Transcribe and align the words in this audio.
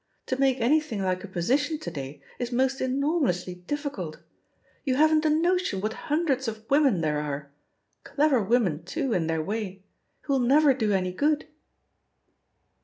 To 0.25 0.35
make 0.39 0.59
any 0.59 0.79
thing 0.81 1.03
like 1.03 1.23
a 1.23 1.27
position 1.27 1.77
to 1.77 1.91
day 1.91 2.23
is 2.39 2.51
most 2.51 2.81
enormously 2.81 3.53
difficult. 3.53 4.17
You 4.83 4.95
haven't 4.95 5.25
a 5.25 5.29
notion 5.29 5.79
what 5.79 5.93
hundreds 6.09 6.47
of 6.47 6.67
women 6.71 7.01
there 7.01 7.19
are— 7.19 7.51
dever 8.17 8.41
women, 8.41 8.83
too, 8.83 9.13
in 9.13 9.27
their 9.27 9.43
way— 9.43 9.83
^who'll 10.25 10.43
never 10.43 10.73
do 10.73 10.91
any 10.91 11.11
good." 11.11 11.45